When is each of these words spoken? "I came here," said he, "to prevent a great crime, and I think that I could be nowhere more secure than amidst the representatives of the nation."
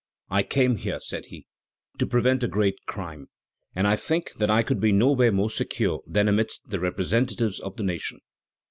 "I 0.31 0.41
came 0.41 0.77
here," 0.77 0.99
said 0.99 1.27
he, 1.27 1.45
"to 1.99 2.07
prevent 2.07 2.41
a 2.43 2.47
great 2.47 2.75
crime, 2.87 3.29
and 3.75 3.87
I 3.87 3.95
think 3.95 4.33
that 4.39 4.49
I 4.49 4.63
could 4.63 4.79
be 4.79 4.91
nowhere 4.91 5.31
more 5.31 5.51
secure 5.51 5.99
than 6.07 6.27
amidst 6.27 6.67
the 6.71 6.79
representatives 6.79 7.59
of 7.59 7.75
the 7.75 7.83
nation." 7.83 8.17